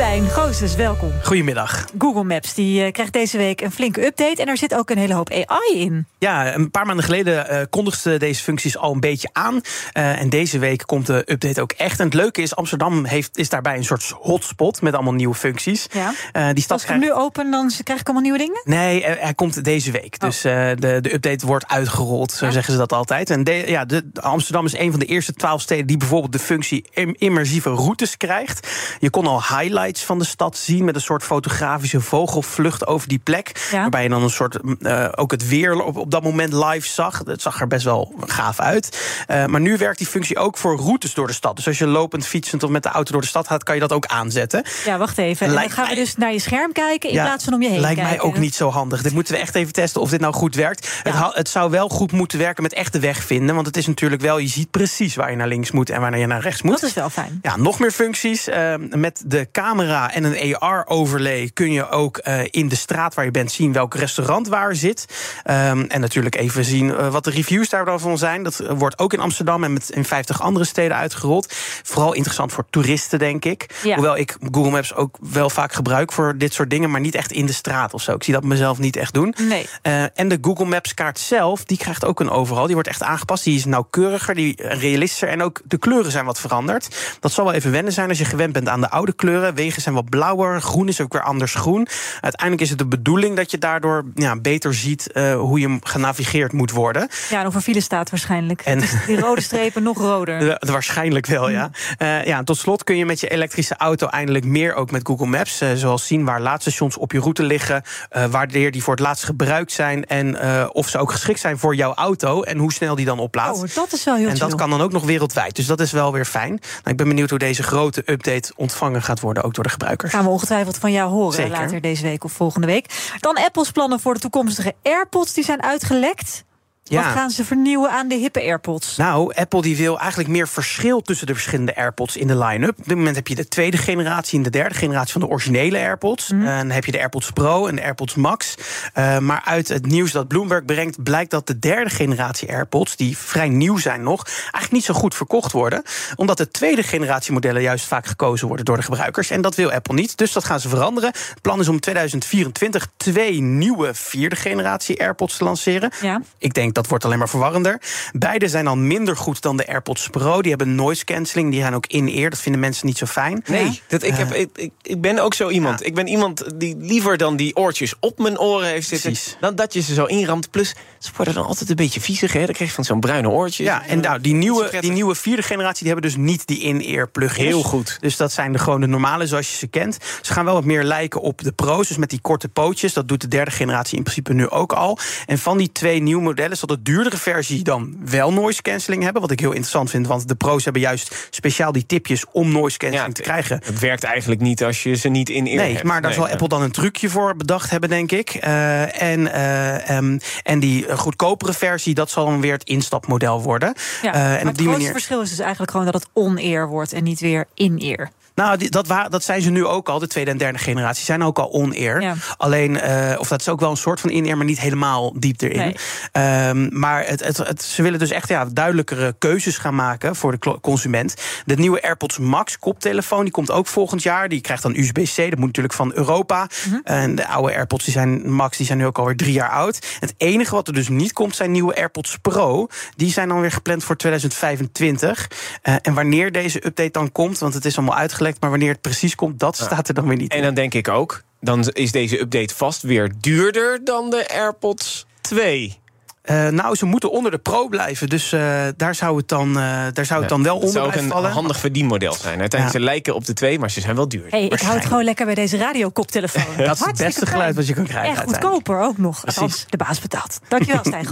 Stijn 0.00 0.28
Goossens, 0.28 0.74
welkom. 0.74 1.12
Goedemiddag. 1.22 1.86
Google 1.98 2.24
Maps 2.24 2.54
die 2.54 2.84
uh, 2.84 2.92
krijgt 2.92 3.12
deze 3.12 3.36
week 3.36 3.60
een 3.60 3.70
flinke 3.70 4.06
update 4.06 4.42
en 4.42 4.48
er 4.48 4.56
zit 4.56 4.74
ook 4.74 4.90
een 4.90 4.98
hele 4.98 5.14
hoop 5.14 5.30
AI 5.30 5.80
in. 5.80 6.06
Ja, 6.18 6.54
een 6.54 6.70
paar 6.70 6.86
maanden 6.86 7.04
geleden 7.04 7.46
uh, 7.50 7.60
kondigden 7.70 8.18
deze 8.18 8.42
functies 8.42 8.76
al 8.76 8.92
een 8.92 9.00
beetje 9.00 9.28
aan. 9.32 9.54
Uh, 9.54 10.20
en 10.20 10.28
deze 10.28 10.58
week 10.58 10.82
komt 10.86 11.06
de 11.06 11.24
update 11.26 11.60
ook 11.60 11.72
echt. 11.72 11.98
En 11.98 12.04
het 12.04 12.14
leuke 12.14 12.42
is, 12.42 12.56
Amsterdam 12.56 13.04
heeft, 13.04 13.38
is 13.38 13.48
daarbij 13.48 13.76
een 13.76 13.84
soort 13.84 14.14
hotspot 14.20 14.82
met 14.82 14.94
allemaal 14.94 15.12
nieuwe 15.12 15.34
functies. 15.34 15.86
Ja. 15.92 16.12
die 16.52 16.62
stad 16.62 16.72
Als 16.72 16.82
ik 16.82 16.88
hem 16.88 16.98
nu 16.98 17.12
open, 17.12 17.50
dan 17.50 17.70
krijg 17.84 18.00
ik 18.00 18.06
allemaal 18.06 18.22
nieuwe 18.22 18.38
dingen? 18.38 18.60
Nee, 18.64 19.04
hij 19.04 19.34
komt 19.34 19.64
deze 19.64 19.90
week. 19.90 20.14
Oh. 20.18 20.28
Dus 20.28 20.40
de, 20.40 20.98
de 21.00 21.14
update 21.14 21.46
wordt 21.46 21.68
uitgerold, 21.68 22.32
zo 22.32 22.46
ja. 22.46 22.52
zeggen 22.52 22.72
ze 22.72 22.78
dat 22.78 22.92
altijd. 22.92 23.30
En 23.30 23.44
de, 23.44 23.64
ja, 23.66 23.84
de, 23.84 24.04
Amsterdam 24.20 24.64
is 24.64 24.78
een 24.78 24.90
van 24.90 25.00
de 25.00 25.06
eerste 25.06 25.32
twaalf 25.32 25.60
steden 25.60 25.86
die 25.86 25.96
bijvoorbeeld 25.96 26.32
de 26.32 26.38
functie 26.38 26.84
immersieve 27.12 27.70
routes 27.70 28.16
krijgt. 28.16 28.68
Je 28.98 29.10
kon 29.10 29.26
al 29.26 29.42
highlights 29.90 30.04
van 30.04 30.18
de 30.18 30.24
stad 30.24 30.56
zien 30.56 30.84
met 30.84 30.94
een 30.94 31.00
soort 31.00 31.22
fotografische 31.22 32.00
vogelvlucht 32.00 32.86
over 32.86 33.08
die 33.08 33.18
plek. 33.18 33.68
Waarbij 33.72 34.02
je 34.02 34.08
dan 34.08 34.22
een 34.22 34.30
soort 34.30 34.58
uh, 34.78 35.08
ook 35.14 35.30
het 35.30 35.48
weer 35.48 35.82
op, 35.82 35.96
op 35.96 36.10
dat 36.10 36.22
moment 36.22 36.52
live 36.52 36.88
zag. 36.88 37.22
Dat 37.22 37.42
zag 37.42 37.60
er 37.60 37.66
best 37.66 37.84
wel 37.84 38.14
gaaf 38.26 38.60
uit. 38.60 38.98
Uh, 39.30 39.46
maar 39.46 39.60
nu 39.60 39.76
werkt 39.76 39.98
die 39.98 40.06
functie 40.06 40.38
ook 40.38 40.58
voor 40.58 40.76
routes 40.76 41.14
door 41.14 41.26
de 41.26 41.32
stad. 41.32 41.56
Dus 41.56 41.66
als 41.66 41.78
je 41.78 41.86
lopend, 41.86 42.26
fietsend 42.26 42.62
of 42.62 42.70
met 42.70 42.82
de 42.82 42.88
auto 42.88 43.12
door 43.12 43.20
de 43.20 43.26
stad 43.26 43.46
gaat, 43.46 43.62
kan 43.62 43.74
je 43.74 43.80
dat 43.80 43.92
ook 43.92 44.06
aanzetten. 44.06 44.64
Ja, 44.84 44.98
wacht 44.98 45.18
even. 45.18 45.46
En 45.46 45.52
dan 45.52 45.70
gaan 45.70 45.88
we 45.88 45.94
dus 45.94 46.16
naar 46.16 46.32
je 46.32 46.40
scherm 46.40 46.72
kijken 46.72 47.08
in 47.08 47.14
ja, 47.14 47.24
plaats 47.24 47.44
van 47.44 47.54
om 47.54 47.62
je 47.62 47.68
heen 47.68 47.80
lijkt 47.80 48.00
kijken. 48.00 48.16
mij 48.16 48.26
ook 48.26 48.38
niet 48.38 48.54
zo 48.54 48.68
handig. 48.68 49.02
Dit 49.02 49.12
moeten 49.12 49.34
we 49.34 49.40
echt 49.40 49.54
even 49.54 49.72
testen 49.72 50.00
of 50.00 50.10
dit 50.10 50.20
nou 50.20 50.34
goed 50.34 50.54
werkt. 50.54 51.00
Ja. 51.04 51.24
Het, 51.26 51.34
het, 51.34 51.48
zou 51.48 51.70
wel 51.70 51.88
goed 51.88 52.12
moeten 52.12 52.38
werken 52.38 52.62
met 52.62 52.72
echte 52.72 52.98
weg 52.98 53.24
vinden. 53.24 53.54
Want 53.54 53.66
het 53.66 53.76
is 53.76 53.86
natuurlijk 53.86 54.22
wel, 54.22 54.38
je 54.38 54.48
ziet 54.48 54.70
precies 54.70 55.14
waar 55.14 55.30
je 55.30 55.36
naar 55.36 55.48
links 55.48 55.70
moet 55.70 55.90
en 55.90 56.00
waar 56.00 56.18
je 56.18 56.26
naar 56.26 56.40
rechts 56.40 56.62
moet. 56.62 56.80
Dat 56.80 56.88
is 56.88 56.94
wel 56.94 57.10
fijn. 57.10 57.38
Ja, 57.42 57.56
nog 57.56 57.78
meer 57.78 57.90
functies. 57.90 58.48
Uh, 58.48 58.74
met 58.90 59.22
de 59.26 59.48
camera 59.52 59.79
en 59.88 60.24
een 60.24 60.58
AR-overlay 60.58 61.50
kun 61.54 61.72
je 61.72 61.88
ook 61.88 62.20
uh, 62.24 62.40
in 62.50 62.68
de 62.68 62.76
straat 62.76 63.14
waar 63.14 63.24
je 63.24 63.30
bent 63.30 63.52
zien 63.52 63.72
welk 63.72 63.94
restaurant 63.94 64.48
waar 64.48 64.74
zit. 64.74 65.04
Um, 65.44 65.84
en 65.84 66.00
natuurlijk 66.00 66.34
even 66.34 66.64
zien 66.64 66.88
uh, 66.88 67.12
wat 67.12 67.24
de 67.24 67.30
reviews 67.30 67.68
daarvan 67.68 68.18
zijn. 68.18 68.42
Dat 68.42 68.62
wordt 68.68 68.98
ook 68.98 69.12
in 69.12 69.20
Amsterdam 69.20 69.64
en 69.64 69.72
met 69.72 69.90
in 69.90 70.04
50 70.04 70.42
andere 70.42 70.64
steden 70.64 70.96
uitgerold. 70.96 71.54
Vooral 71.82 72.12
interessant 72.12 72.52
voor 72.52 72.64
toeristen, 72.70 73.18
denk 73.18 73.44
ik. 73.44 73.78
Ja. 73.82 73.94
Hoewel 73.94 74.16
ik 74.16 74.36
Google 74.50 74.70
Maps 74.70 74.94
ook 74.94 75.16
wel 75.20 75.50
vaak 75.50 75.72
gebruik 75.72 76.12
voor 76.12 76.38
dit 76.38 76.52
soort 76.52 76.70
dingen, 76.70 76.90
maar 76.90 77.00
niet 77.00 77.14
echt 77.14 77.32
in 77.32 77.46
de 77.46 77.52
straat 77.52 77.94
of 77.94 78.02
zo. 78.02 78.14
Ik 78.14 78.22
zie 78.22 78.34
dat 78.34 78.44
mezelf 78.44 78.78
niet 78.78 78.96
echt 78.96 79.14
doen. 79.14 79.34
Nee. 79.48 79.66
Uh, 79.82 80.02
en 80.14 80.28
de 80.28 80.38
Google 80.40 80.64
Maps 80.64 80.94
kaart 80.94 81.18
zelf, 81.18 81.64
die 81.64 81.78
krijgt 81.78 82.04
ook 82.04 82.20
een 82.20 82.30
overal. 82.30 82.64
Die 82.64 82.74
wordt 82.74 82.88
echt 82.88 83.02
aangepast. 83.02 83.44
Die 83.44 83.56
is 83.56 83.64
nauwkeuriger, 83.64 84.34
die 84.34 84.54
realistischer. 84.56 85.28
En 85.28 85.42
ook 85.42 85.60
de 85.64 85.78
kleuren 85.78 86.10
zijn 86.10 86.24
wat 86.24 86.40
veranderd. 86.40 87.16
Dat 87.20 87.32
zal 87.32 87.44
wel 87.44 87.54
even 87.54 87.70
wennen 87.70 87.92
zijn 87.92 88.08
als 88.08 88.18
je 88.18 88.24
gewend 88.24 88.52
bent 88.52 88.68
aan 88.68 88.80
de 88.80 88.90
oude 88.90 89.12
kleuren. 89.12 89.54
Wegen 89.60 89.82
zijn 89.82 89.94
wat 89.94 90.08
blauwer, 90.08 90.60
groen 90.60 90.88
is 90.88 91.00
ook 91.00 91.12
weer 91.12 91.22
anders 91.22 91.54
groen. 91.54 91.88
Uiteindelijk 92.20 92.62
is 92.62 92.70
het 92.70 92.78
de 92.78 92.86
bedoeling 92.86 93.36
dat 93.36 93.50
je 93.50 93.58
daardoor 93.58 94.04
ja, 94.14 94.36
beter 94.36 94.74
ziet 94.74 95.10
uh, 95.12 95.34
hoe 95.34 95.60
je 95.60 95.78
genavigeerd 95.82 96.52
moet 96.52 96.70
worden. 96.70 97.08
Ja, 97.30 97.40
en 97.40 97.46
over 97.46 97.60
file 97.60 97.80
staat 97.80 98.10
waarschijnlijk. 98.10 98.60
En 98.60 98.80
die 99.06 99.20
rode 99.20 99.40
strepen 99.40 99.82
nog 99.82 99.98
roder. 99.98 100.28
Ja, 100.50 100.58
waarschijnlijk 100.60 101.26
wel, 101.26 101.50
ja. 101.50 101.70
Uh, 101.98 102.24
ja. 102.24 102.42
Tot 102.42 102.56
slot 102.56 102.84
kun 102.84 102.96
je 102.96 103.06
met 103.06 103.20
je 103.20 103.28
elektrische 103.28 103.76
auto 103.76 104.06
eindelijk 104.06 104.44
meer 104.44 104.74
ook 104.74 104.90
met 104.90 105.06
Google 105.06 105.26
Maps. 105.26 105.62
Uh, 105.62 105.68
zoals 105.74 106.06
zien 106.06 106.24
waar 106.24 106.40
laadstations 106.40 106.96
op 106.96 107.12
je 107.12 107.18
route 107.18 107.42
liggen. 107.42 107.82
wanneer 108.30 108.70
die 108.70 108.82
voor 108.82 108.94
het 108.94 109.02
laatst 109.02 109.24
gebruikt 109.24 109.72
zijn. 109.72 110.06
En 110.06 110.40
of 110.72 110.88
ze 110.88 110.98
ook 110.98 111.12
geschikt 111.12 111.40
zijn 111.40 111.58
voor 111.58 111.74
jouw 111.74 111.94
auto. 111.94 112.42
En 112.42 112.58
hoe 112.58 112.72
snel 112.72 112.94
die 112.94 113.04
dan 113.04 113.18
oplaadt. 113.18 113.62
Oh, 113.62 113.74
dat 113.74 113.92
is 113.92 114.04
wel 114.04 114.16
heel 114.16 114.28
En 114.28 114.36
dat 114.36 114.54
kan 114.54 114.70
dan 114.70 114.80
ook 114.80 114.92
nog 114.92 115.04
wereldwijd. 115.04 115.56
Dus 115.56 115.66
dat 115.66 115.80
is 115.80 115.92
wel 115.92 116.12
weer 116.12 116.24
fijn. 116.24 116.50
Nou, 116.50 116.90
ik 116.90 116.96
ben 116.96 117.08
benieuwd 117.08 117.30
hoe 117.30 117.38
deze 117.38 117.62
grote 117.62 118.02
update 118.06 118.52
ontvangen 118.56 119.02
gaat 119.02 119.20
worden. 119.20 119.42
Ook 119.42 119.49
door 119.54 119.64
de 119.64 119.70
gebruikers. 119.70 120.12
Gaan 120.12 120.24
we 120.24 120.30
ongetwijfeld 120.30 120.78
van 120.78 120.92
jou 120.92 121.10
horen 121.10 121.34
Zeker. 121.34 121.50
later 121.50 121.80
deze 121.80 122.02
week 122.02 122.24
of 122.24 122.32
volgende 122.32 122.66
week. 122.66 123.12
Dan 123.20 123.36
Apple's 123.36 123.70
plannen 123.70 124.00
voor 124.00 124.14
de 124.14 124.20
toekomstige 124.20 124.74
AirPods 124.82 125.32
die 125.32 125.44
zijn 125.44 125.62
uitgelekt. 125.62 126.44
Ja. 126.90 127.04
Wat 127.04 127.12
gaan 127.12 127.30
ze 127.30 127.44
vernieuwen 127.44 127.90
aan 127.90 128.08
de 128.08 128.14
hippe 128.14 128.40
AirPods? 128.40 128.96
Nou, 128.96 129.34
Apple 129.34 129.62
die 129.62 129.76
wil 129.76 129.98
eigenlijk 129.98 130.28
meer 130.28 130.48
verschil 130.48 131.02
tussen 131.02 131.26
de 131.26 131.32
verschillende 131.32 131.76
AirPods 131.76 132.16
in 132.16 132.26
de 132.26 132.38
line-up. 132.38 132.78
Op 132.78 132.88
dit 132.88 132.96
moment 132.96 133.16
heb 133.16 133.26
je 133.26 133.34
de 133.34 133.48
tweede 133.48 133.76
generatie 133.76 134.38
en 134.38 134.44
de 134.44 134.50
derde 134.50 134.74
generatie 134.74 135.12
van 135.12 135.20
de 135.20 135.28
originele 135.28 135.78
AirPods. 135.78 136.30
Mhm. 136.30 136.46
En 136.46 136.58
dan 136.66 136.70
heb 136.70 136.84
je 136.84 136.92
de 136.92 136.98
AirPods 136.98 137.30
Pro 137.30 137.66
en 137.66 137.76
de 137.76 137.82
AirPods 137.82 138.14
Max. 138.14 138.54
Uh, 138.94 139.18
maar 139.18 139.42
uit 139.44 139.68
het 139.68 139.86
nieuws 139.86 140.12
dat 140.12 140.28
Bloomberg 140.28 140.64
brengt, 140.64 141.02
blijkt 141.02 141.30
dat 141.30 141.46
de 141.46 141.58
derde 141.58 141.90
generatie 141.90 142.52
AirPods, 142.52 142.96
die 142.96 143.18
vrij 143.18 143.48
nieuw 143.48 143.78
zijn 143.78 144.02
nog, 144.02 144.24
eigenlijk 144.26 144.72
niet 144.72 144.84
zo 144.84 144.94
goed 144.94 145.14
verkocht 145.14 145.52
worden. 145.52 145.82
Omdat 146.16 146.36
de 146.36 146.50
tweede 146.50 146.82
generatie 146.82 147.32
modellen 147.32 147.62
juist 147.62 147.84
vaak 147.84 148.06
gekozen 148.06 148.46
worden 148.46 148.64
door 148.64 148.76
de 148.76 148.82
gebruikers. 148.82 149.30
En 149.30 149.40
dat 149.40 149.54
wil 149.54 149.72
Apple 149.72 149.94
niet. 149.94 150.16
Dus 150.16 150.32
dat 150.32 150.44
gaan 150.44 150.60
ze 150.60 150.68
veranderen. 150.68 151.10
Het 151.10 151.40
plan 151.42 151.60
is 151.60 151.68
om 151.68 151.80
2024 151.80 152.88
twee 152.96 153.40
nieuwe 153.40 153.94
vierde 153.94 154.36
generatie 154.36 155.00
AirPods 155.00 155.36
te 155.36 155.44
lanceren. 155.44 155.90
Ja. 156.00 156.20
Ik 156.38 156.54
denk 156.54 156.74
dat 156.74 156.79
dat 156.80 156.88
wordt 156.88 157.04
alleen 157.04 157.18
maar 157.18 157.28
verwarrender. 157.28 157.80
Beide 158.12 158.48
zijn 158.48 158.66
al 158.66 158.76
minder 158.76 159.16
goed 159.16 159.42
dan 159.42 159.56
de 159.56 159.66
AirPods 159.66 160.08
Pro. 160.08 160.42
Die 160.42 160.50
hebben 160.50 160.74
noise 160.74 161.04
cancelling, 161.04 161.50
die 161.50 161.60
zijn 161.60 161.74
ook 161.74 161.86
in-ear. 161.86 162.30
Dat 162.30 162.38
vinden 162.38 162.60
mensen 162.60 162.86
niet 162.86 162.98
zo 162.98 163.06
fijn. 163.06 163.42
Nee, 163.46 163.80
dat, 163.88 164.02
ik, 164.02 164.14
heb, 164.14 164.32
ik, 164.32 164.50
ik, 164.54 164.72
ik 164.82 165.00
ben 165.00 165.18
ook 165.18 165.34
zo 165.34 165.48
iemand. 165.48 165.80
Ja. 165.80 165.86
Ik 165.86 165.94
ben 165.94 166.06
iemand 166.06 166.44
die 166.60 166.76
liever 166.78 167.16
dan 167.16 167.36
die 167.36 167.56
oortjes 167.56 167.94
op 168.00 168.18
mijn 168.18 168.38
oren 168.38 168.68
heeft 168.68 168.88
zitten... 168.88 169.12
Precies. 169.12 169.36
dan 169.40 169.54
dat 169.54 169.72
je 169.72 169.80
ze 169.80 169.94
zo 169.94 170.04
inramt. 170.04 170.50
Plus, 170.50 170.74
ze 170.98 171.10
worden 171.16 171.34
dan 171.34 171.46
altijd 171.46 171.70
een 171.70 171.76
beetje 171.76 172.00
viezig. 172.00 172.32
Hè? 172.32 172.44
Dan 172.44 172.54
krijg 172.54 172.70
je 172.70 172.74
van 172.74 172.84
zo'n 172.84 173.00
bruine 173.00 173.28
oortje. 173.28 173.64
Ja, 173.64 173.86
en 173.86 174.00
nou, 174.00 174.20
die 174.20 174.34
nieuwe, 174.34 174.70
die 174.80 174.92
nieuwe 174.92 175.14
vierde 175.14 175.42
generatie... 175.42 175.84
die 175.84 175.92
hebben 175.92 176.10
dus 176.10 176.20
niet 176.20 176.46
die 176.46 176.60
in-ear 176.60 177.08
plugins. 177.08 177.48
Heel 177.48 177.62
goed. 177.62 177.96
Dus 178.00 178.16
dat 178.16 178.32
zijn 178.32 178.52
de 178.52 178.58
gewoon 178.58 178.80
de 178.80 178.86
normale 178.86 179.26
zoals 179.26 179.50
je 179.50 179.56
ze 179.56 179.66
kent. 179.66 179.98
Ze 180.22 180.32
gaan 180.32 180.44
wel 180.44 180.54
wat 180.54 180.64
meer 180.64 180.84
lijken 180.84 181.20
op 181.20 181.42
de 181.42 181.52
Pro's. 181.52 181.88
Dus 181.88 181.96
met 181.96 182.10
die 182.10 182.20
korte 182.20 182.48
pootjes. 182.48 182.92
Dat 182.92 183.08
doet 183.08 183.20
de 183.20 183.28
derde 183.28 183.50
generatie 183.50 183.96
in 183.96 184.02
principe 184.02 184.32
nu 184.32 184.48
ook 184.48 184.72
al. 184.72 184.98
En 185.26 185.38
van 185.38 185.58
die 185.58 185.72
twee 185.72 186.02
nieuwe 186.02 186.22
modellen 186.22 186.56
de 186.70 186.82
duurdere 186.82 187.16
versie 187.16 187.62
dan 187.62 187.96
wel 188.04 188.32
noise 188.32 188.62
cancelling 188.62 189.02
hebben. 189.02 189.22
Wat 189.22 189.30
ik 189.30 189.40
heel 189.40 189.50
interessant 189.50 189.90
vind, 189.90 190.06
want 190.06 190.28
de 190.28 190.34
pro's 190.34 190.64
hebben 190.64 190.82
juist 190.82 191.28
speciaal 191.30 191.72
die 191.72 191.86
tipjes 191.86 192.24
om 192.32 192.52
noise 192.52 192.78
cancelling 192.78 193.14
te 193.14 193.22
krijgen. 193.22 193.60
Het 193.64 193.78
werkt 193.78 194.04
eigenlijk 194.04 194.40
niet 194.40 194.64
als 194.64 194.82
je 194.82 194.94
ze 194.94 195.08
niet 195.08 195.28
in 195.28 195.46
ear 195.46 195.56
Nee, 195.56 195.72
hebt. 195.72 195.84
maar 195.84 196.00
daar 196.00 196.10
Nee, 196.10 196.18
zal 196.18 196.26
ja. 196.26 196.32
Apple 196.32 196.48
dan 196.48 196.62
een 196.62 196.70
trucje 196.70 197.08
voor 197.08 197.36
bedacht 197.36 197.70
hebben, 197.70 197.88
denk 197.88 198.12
ik. 198.12 198.34
Uh, 198.44 199.02
en, 199.02 199.20
uh, 199.20 199.96
um, 199.96 200.18
en 200.42 200.60
die 200.60 200.96
goedkopere 200.96 201.52
versie, 201.52 201.94
dat 201.94 202.10
zal 202.10 202.24
dan 202.24 202.40
weer 202.40 202.52
het 202.52 202.64
instapmodel 202.64 203.42
worden. 203.42 203.74
Ja, 204.02 204.08
Uh, 204.08 204.20
maar 204.20 204.30
en 204.30 204.38
het 204.38 204.38
op 204.38 204.42
die 204.44 204.50
grootste 204.52 204.70
manier. 204.70 204.90
verschil 204.92 205.20
is 205.20 205.30
dus 205.30 205.38
eigenlijk 205.38 205.70
gewoon 205.70 205.86
dat 205.86 205.94
het 205.94 206.06
on-ear 206.12 206.68
wordt 206.68 206.92
en 206.92 207.04
niet 207.04 207.20
weer 207.20 207.46
in-ear. 207.54 208.10
Nou, 208.40 208.56
die- 208.56 208.70
dat, 208.70 208.86
dat 209.08 209.24
zijn 209.24 209.42
ze 209.42 209.50
nu 209.50 209.66
ook 209.66 209.88
al. 209.88 209.98
De 209.98 210.06
tweede 210.06 210.30
en 210.30 210.36
derde 210.38 210.58
generatie 210.58 211.04
zijn 211.04 211.22
ook 211.22 211.38
al 211.38 211.46
on-air. 211.46 212.00
Ja. 212.02 212.14
Alleen, 212.36 212.80
eh, 212.80 213.16
of 213.18 213.28
dat 213.28 213.40
is 213.40 213.48
ook 213.48 213.60
wel 213.60 213.70
een 213.70 213.76
soort 213.76 214.00
van 214.00 214.10
in-air, 214.10 214.36
maar 214.36 214.46
niet 214.46 214.60
helemaal 214.60 215.12
diep 215.18 215.40
erin. 215.40 215.58
Nee. 215.58 215.76
Ehm, 216.12 216.78
maar 216.78 217.06
het, 217.06 217.24
het, 217.24 217.36
het- 217.36 217.62
ze 217.62 217.82
willen 217.82 217.98
dus 217.98 218.10
echt 218.10 218.28
ja, 218.28 218.44
duidelijkere 218.44 219.14
keuzes 219.18 219.58
gaan 219.58 219.74
maken 219.74 220.16
voor 220.16 220.38
de 220.38 220.58
consument. 220.60 221.14
De 221.44 221.54
nieuwe 221.56 221.82
AirPods 221.82 222.18
Max 222.18 222.58
koptelefoon, 222.58 223.22
die 223.22 223.32
komt 223.32 223.50
ook 223.50 223.66
volgend 223.66 224.02
jaar. 224.02 224.28
Die 224.28 224.40
krijgt 224.40 224.62
dan 224.62 224.74
USB-C, 224.76 225.16
dat 225.16 225.36
moet 225.38 225.46
natuurlijk 225.46 225.74
van 225.74 225.92
Europa. 225.94 226.48
Mhm. 226.66 226.78
En 226.84 227.14
de 227.14 227.26
oude 227.26 227.54
AirPods 227.54 227.84
die 227.84 227.92
zijn, 227.92 228.32
Max 228.32 228.56
die 228.56 228.66
zijn 228.66 228.78
nu 228.78 228.86
ook 228.86 228.98
alweer 228.98 229.16
drie 229.16 229.32
jaar 229.32 229.50
oud. 229.50 229.78
Het 229.98 230.14
enige 230.16 230.54
wat 230.54 230.68
er 230.68 230.74
dus 230.74 230.88
niet 230.88 231.12
komt, 231.12 231.36
zijn 231.36 231.50
nieuwe 231.50 231.74
AirPods 231.76 232.18
Pro. 232.22 232.66
Die 232.96 233.12
zijn 233.12 233.28
dan 233.28 233.40
weer 233.40 233.52
gepland 233.52 233.84
voor 233.84 233.96
2025. 233.96 235.30
Eh, 235.62 235.74
en 235.82 235.94
wanneer 235.94 236.32
deze 236.32 236.66
update 236.66 236.90
dan 236.90 237.12
komt, 237.12 237.38
want 237.38 237.54
het 237.54 237.64
is 237.64 237.76
allemaal 237.76 237.96
maar 238.40 238.50
wanneer 238.50 238.72
het 238.72 238.80
precies 238.80 239.14
komt, 239.14 239.38
dat 239.38 239.56
staat 239.56 239.88
er 239.88 239.94
dan 239.94 240.06
weer 240.08 240.16
niet 240.16 240.30
En 240.32 240.36
in. 240.38 240.42
dan 240.44 240.54
denk 240.54 240.74
ik 240.74 240.88
ook, 240.88 241.22
dan 241.40 241.68
is 241.68 241.92
deze 241.92 242.20
update 242.20 242.54
vast 242.54 242.82
weer 242.82 243.12
duurder 243.20 243.80
dan 243.84 244.10
de 244.10 244.28
AirPods 244.28 245.06
2. 245.20 245.78
Eh, 246.22 246.48
nou, 246.48 246.74
ze 246.76 246.86
moeten 246.86 247.10
onder 247.10 247.30
de 247.30 247.38
Pro 247.38 247.68
blijven. 247.68 248.08
Dus 248.08 248.32
eh, 248.32 248.66
daar 248.76 248.94
zou 248.94 249.16
het 249.16 249.28
dan, 249.28 249.48
eh, 249.48 249.86
daar 249.92 250.04
zou 250.04 250.20
het 250.20 250.28
dan 250.28 250.42
wel 250.42 250.54
Het 250.54 250.64
onder 250.64 250.80
zou 250.82 250.86
ook 250.92 250.94
een 251.02 251.08
vallen. 251.08 251.30
handig 251.30 251.58
verdienmodel 251.58 252.12
zijn. 252.12 252.40
Uiteindelijk, 252.40 252.72
Ja. 252.72 252.78
ze 252.78 252.84
lijken 252.92 253.14
op 253.14 253.24
de 253.24 253.32
twee, 253.32 253.58
maar 253.58 253.70
ze 253.70 253.80
zijn 253.80 253.96
wel 253.96 254.08
duur. 254.08 254.26
Hey, 254.28 254.44
ik 254.46 254.60
hou 254.60 254.74
het 254.76 254.86
gewoon 254.86 255.04
lekker 255.04 255.26
bij 255.26 255.34
deze 255.34 255.56
radiokoptelefoon. 255.56 256.56
Dat 256.66 256.80
is 256.80 256.84
het 256.86 256.96
beste 256.96 257.26
geluid 257.26 257.54
wat 257.54 257.66
je 257.66 257.74
kan 257.74 257.86
krijgen. 257.86 258.16
En 258.22 258.28
goedkoper 258.28 258.80
ook 258.80 258.98
nog. 258.98 259.26
Althans, 259.26 259.64
de 259.68 259.76
baas 259.76 260.00
betaalt. 260.00 260.38
Dankjewel, 260.48 260.84
Stijn. 261.04 261.06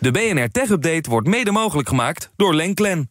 De 0.00 0.10
BNR 0.10 0.50
Tech 0.50 0.68
Update 0.70 1.10
wordt 1.10 1.26
mede 1.28 1.50
mogelijk 1.50 1.88
gemaakt 1.88 2.30
door 2.36 2.54
Lenklen. 2.54 3.10